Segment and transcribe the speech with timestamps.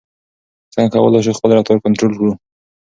[0.73, 2.31] څنګه کولای شو خپل رفتار کنټرول کړو؟